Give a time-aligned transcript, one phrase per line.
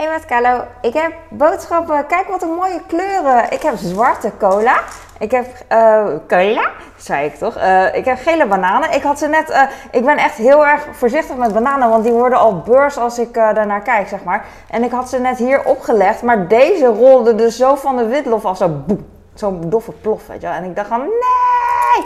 [0.00, 2.06] Hey met Carlo, ik heb boodschappen.
[2.06, 3.52] Kijk wat een mooie kleuren.
[3.52, 4.80] Ik heb zwarte cola.
[5.18, 7.56] Ik heb uh, cola, zei ik toch?
[7.56, 8.92] Uh, ik heb gele bananen.
[8.92, 9.50] Ik had ze net.
[9.50, 13.18] Uh, ik ben echt heel erg voorzichtig met bananen, want die worden al beurs als
[13.18, 14.44] ik daarnaar kijk, zeg maar.
[14.70, 18.44] En ik had ze net hier opgelegd, maar deze rolde dus zo van de witlof
[18.44, 20.56] af, zo boem, zo'n doffe plof, weet je wel.
[20.56, 22.04] En ik dacht van nee.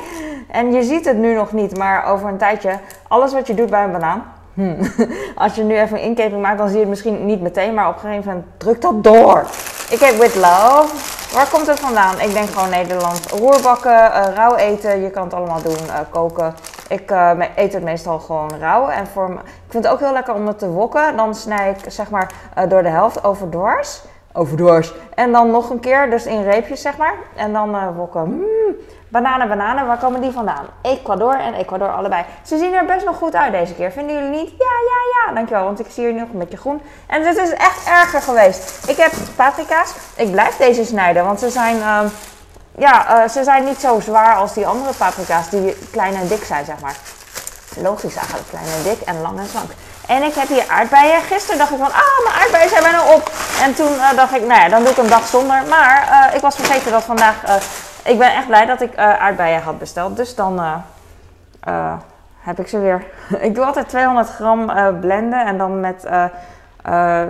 [0.51, 3.71] En je ziet het nu nog niet, maar over een tijdje, alles wat je doet
[3.71, 4.77] bij een banaan Hmm.
[5.45, 7.89] Als je nu even een inkeping maakt, dan zie je het misschien niet meteen, maar
[7.89, 9.47] op een gegeven moment drukt dat door.
[9.91, 11.13] Ik heb with love.
[11.35, 12.21] Waar komt het vandaan?
[12.21, 13.31] Ik denk gewoon Nederland.
[13.31, 16.55] Roerbakken, uh, rauw eten, je kan het allemaal doen, uh, koken.
[16.89, 18.89] Ik uh, eet het meestal gewoon rauw.
[18.89, 21.17] En voor ik vind het ook heel lekker om het te wokken.
[21.17, 22.31] Dan snij ik zeg maar
[22.69, 24.03] door de helft overdwars.
[24.33, 24.95] Overdwars.
[25.15, 27.15] En dan nog een keer, dus in reepjes zeg maar.
[27.37, 28.45] En dan wokken.
[29.09, 30.67] Bananen, bananen, waar komen die vandaan?
[30.83, 32.25] Ecuador en Ecuador allebei.
[32.43, 33.93] Ze zien er best nog goed uit deze keer.
[33.93, 34.51] Vinden jullie niet?
[34.51, 35.35] Ja, ja, ja.
[35.35, 36.83] Dankjewel, want ik zie hier nog een beetje groen.
[37.07, 38.89] En dit is echt erger geweest.
[38.89, 39.93] Ik heb paprika's.
[40.17, 41.77] Ik blijf deze snijden, want ze zijn...
[41.77, 42.01] Uh,
[42.79, 46.45] ja, uh, ze zijn niet zo zwaar als die andere paprika's die klein en dik
[46.45, 46.97] zijn, zeg maar.
[47.77, 49.71] Logisch eigenlijk, klein en dik en lang en slank.
[50.07, 51.23] En ik heb hier aardbeien.
[51.23, 53.33] Gisteren dacht ik van, ah, mijn aardbeien zijn bijna op.
[53.63, 55.63] En toen uh, dacht ik, nou ja, dan doe ik een dag zonder.
[55.69, 57.35] Maar uh, ik was vergeten dat vandaag
[58.05, 60.17] ik ben echt blij dat ik uh, aardbeien had besteld.
[60.17, 60.75] Dus dan uh,
[61.69, 61.93] uh,
[62.39, 63.05] heb ik ze weer.
[63.49, 66.09] ik doe altijd 200 gram blenden en dan met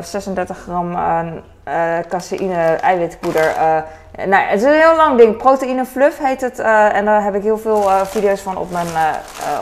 [0.00, 0.96] 36 gram
[2.08, 3.54] caseïne eiwitpoeder.
[4.26, 5.36] nou, het is een heel lang ding.
[5.36, 6.58] Proteïne fluff heet het.
[6.58, 8.86] en daar heb ik heel veel video's van op mijn,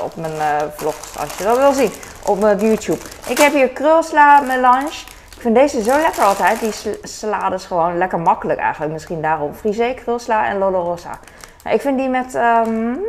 [0.04, 1.92] op mijn vlogs, als je dat wil zien.
[2.26, 3.00] Op mijn YouTube.
[3.26, 5.11] Ik heb hier krulsla melange.
[5.42, 6.60] Ik vind deze zo lekker altijd.
[6.60, 8.92] Die salades gewoon lekker makkelijk eigenlijk.
[8.92, 9.54] Misschien daarom.
[9.54, 11.18] Frisee, krulsla en Lolo Rossa.
[11.64, 12.34] Nou, ik vind die met...
[12.34, 13.00] Um,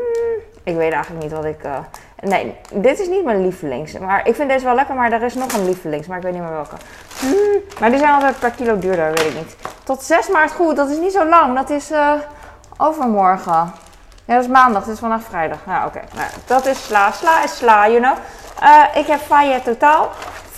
[0.64, 1.64] ik weet eigenlijk niet wat ik...
[1.66, 1.78] Uh,
[2.20, 3.98] nee, dit is niet mijn lievelings.
[3.98, 6.08] Maar ik vind deze wel lekker, maar er is nog een lievelings.
[6.08, 6.76] Maar ik weet niet meer welke.
[7.22, 9.56] Mm, maar die zijn altijd per kilo duurder, weet ik niet.
[9.84, 11.56] Tot 6 maart goed, dat is niet zo lang.
[11.56, 12.12] Dat is uh,
[12.78, 13.74] overmorgen.
[14.26, 15.66] Ja, dat is maandag, dat is vandaag vrijdag.
[15.66, 16.02] Nou, oké.
[16.16, 17.12] Nou, dat is sla.
[17.12, 18.18] Sla is sla, you know.
[18.64, 20.10] Uh, ik heb Faye totaal.
[20.54, 20.58] 4-4-2023.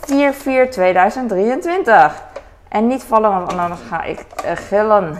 [0.00, 0.04] 4-4-2023.
[2.68, 5.18] En niet vallen, want anders ga ik uh, gillen.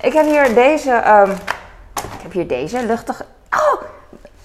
[0.00, 1.30] Ik heb hier deze, um,
[1.94, 3.28] ik heb hier deze luchtige, oh,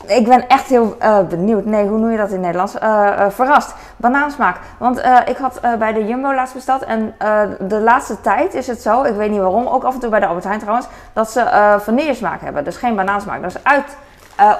[0.07, 1.65] ik ben echt heel uh, benieuwd.
[1.65, 2.75] Nee, hoe noem je dat in Nederlands?
[2.75, 3.73] Uh, uh, verrast.
[3.97, 4.57] Banaansmaak.
[4.77, 6.83] Want ik had bij de Jumbo laatst besteld.
[6.83, 7.15] En
[7.59, 10.19] de laatste tijd is het zo, ik weet niet waarom, ook af en toe bij
[10.19, 12.63] de Albert Heijn trouwens, dat ze vanillesmaak hebben.
[12.63, 13.41] Dus geen banaansmaak.
[13.41, 13.97] Dat is uit,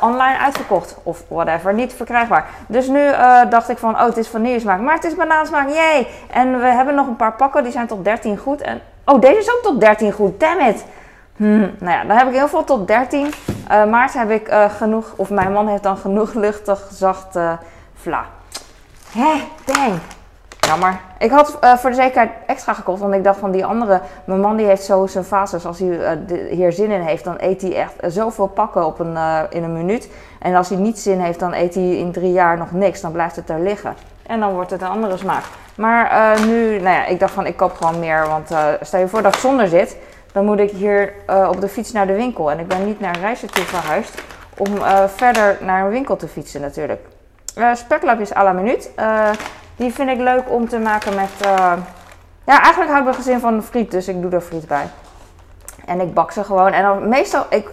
[0.01, 0.97] online uitverkocht.
[1.03, 2.45] Of whatever, niet verkrijgbaar.
[2.67, 3.11] Dus nu
[3.49, 4.79] dacht ik van, oh het is vanillesmaak.
[4.79, 6.07] Maar het is banaansmaak, jee!
[6.31, 8.61] En we hebben nog een paar pakken, die zijn tot 13 goed.
[8.61, 10.85] En, oh, deze is ook tot 13 goed, damn it!
[11.35, 13.33] Hmm, nou ja, dan heb ik heel veel tot 13.
[13.71, 17.51] Uh, maart heb ik uh, genoeg, of mijn man heeft dan genoeg luchtig zacht uh,
[17.95, 18.25] vla.
[19.11, 19.93] Hé, dang.
[20.59, 20.99] Jammer.
[21.19, 24.01] Ik had voor de zekerheid extra gekocht, want ik dacht van die andere.
[24.25, 25.65] Mijn man die heeft zo zijn fases.
[25.65, 29.17] Als hij hier zin in heeft, dan eet hij echt zoveel pakken op een,
[29.49, 30.09] in een minuut.
[30.39, 33.01] En als hij niet zin heeft, dan eet hij in drie jaar nog niks.
[33.01, 33.95] Dan blijft het daar liggen.
[34.27, 35.43] En dan wordt het een andere smaak.
[35.75, 38.27] Maar nu, nou ja, ik dacht van ik koop gewoon meer.
[38.27, 38.49] Want
[38.81, 39.97] stel je voor dat ik zonder zit
[40.35, 42.51] dan moet ik hier uh, op de fiets naar de winkel.
[42.51, 44.21] En ik ben niet naar een toe verhuisd
[44.57, 47.01] om uh, verder naar een winkel te fietsen natuurlijk.
[47.57, 48.91] Uh, speklapjes à la minuut.
[49.75, 51.29] die vind ik leuk om te maken met...
[52.45, 54.87] ja, eigenlijk hou ik mijn gezin van friet, dus ik doe er friet bij.
[55.85, 56.71] En ik bak ze gewoon.
[56.71, 57.69] En dan meestal, ik,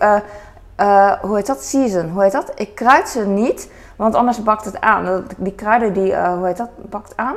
[1.20, 1.64] hoe heet dat?
[1.64, 2.08] Season.
[2.08, 2.52] Hoe heet dat?
[2.54, 5.26] Ik kruid ze niet, want anders bakt het aan.
[5.36, 6.70] Die kruiden die, hoe heet dat?
[6.76, 7.36] Bakt aan?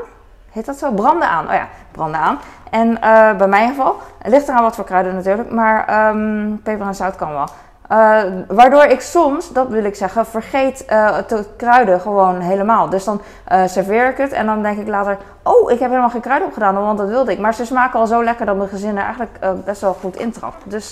[0.55, 0.91] Heet dat zo?
[0.91, 1.47] Branden aan.
[1.47, 2.39] Oh ja, branden aan.
[2.69, 6.87] En uh, bij mijn geval, het ligt eraan wat voor kruiden natuurlijk, maar um, peper
[6.87, 7.47] en zout kan wel.
[7.91, 12.89] Uh, waardoor ik soms, dat wil ik zeggen, vergeet uh, te kruiden gewoon helemaal.
[12.89, 13.21] Dus dan
[13.65, 16.75] serveer ik het en dan denk ik later, oh, ik heb helemaal geen kruiden opgedaan,
[16.75, 17.39] want dat wilde ik.
[17.39, 20.63] Maar ze smaken al zo lekker dat mijn gezin er eigenlijk best wel goed intrapt.
[20.65, 20.91] Dus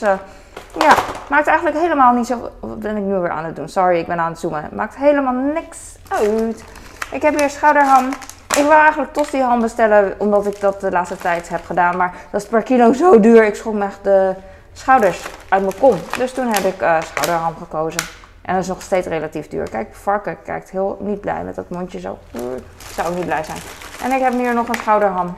[0.79, 0.93] ja,
[1.29, 2.49] maakt eigenlijk helemaal niet zo...
[2.59, 3.69] Wat ben ik nu weer aan het doen?
[3.69, 4.69] Sorry, ik ben aan het zoomen.
[4.71, 6.63] Maakt helemaal niks uit.
[7.11, 8.09] Ik heb hier schouderham.
[8.57, 11.97] Ik wil eigenlijk tosti ham bestellen, omdat ik dat de laatste tijd heb gedaan.
[11.97, 13.45] Maar dat is per kilo zo duur.
[13.45, 14.33] Ik schrok me echt de
[14.73, 15.95] schouders uit mijn kom.
[16.17, 18.01] Dus toen heb ik uh, schouderham gekozen.
[18.41, 19.69] En dat is nog steeds relatief duur.
[19.69, 22.17] Kijk, varken kijkt heel niet blij met dat mondje zo.
[22.31, 23.57] Ik zou ook niet blij zijn.
[24.03, 25.37] En ik heb hier nog een schouderham.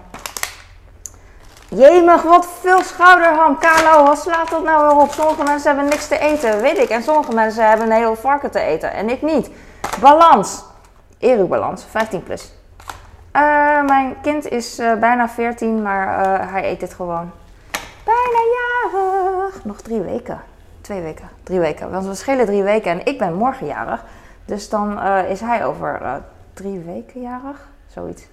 [1.67, 3.57] Jemig, wat veel schouderham.
[3.57, 5.11] Kalo, wat slaat dat nou weer op?
[5.11, 6.89] Sommige mensen hebben niks te eten, weet ik.
[6.89, 8.93] En sommige mensen hebben een heel varken te eten.
[8.93, 9.49] En ik niet.
[9.99, 10.63] Balans.
[11.19, 12.53] Eru-balans, 15 plus.
[13.35, 17.31] Uh, mijn kind is uh, bijna 14, maar uh, hij eet dit gewoon.
[18.05, 19.63] Bijna jarig.
[19.63, 20.39] Nog drie weken.
[20.81, 21.29] Twee weken.
[21.43, 21.91] Drie weken.
[21.91, 24.03] Want we schelen drie weken en ik ben morgen jarig.
[24.45, 26.13] Dus dan eh, is hij over eh,
[26.53, 27.67] drie weken jarig.
[27.87, 28.27] Zoiets.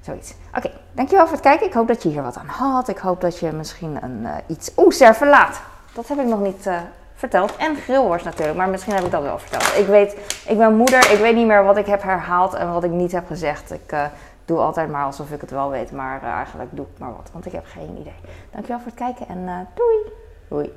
[0.00, 0.34] Zoiets.
[0.56, 1.66] Oké, dankjewel voor het kijken.
[1.66, 2.88] Ik hoop dat je hier wat aan had.
[2.88, 4.72] Ik hoop dat je misschien een, eh, iets...
[4.76, 5.60] Oeh, servelaat.
[5.92, 6.76] Dat heb ik nog niet eh,
[7.14, 7.56] verteld.
[7.56, 9.78] En grillworst natuurlijk, maar misschien heb ik dat wel verteld.
[9.78, 10.16] Ik weet,
[10.46, 11.12] ik ben moeder.
[11.12, 13.72] Ik weet niet meer wat ik heb herhaald en wat ik niet heb gezegd.
[13.72, 14.04] Ik eh,
[14.50, 17.30] doe altijd maar alsof ik het wel weet, maar eh, eigenlijk doe ik maar wat.
[17.32, 18.20] Want ik heb geen idee.
[18.50, 20.12] Dankjewel voor het kijken en eh, doei.
[20.48, 20.72] Doei.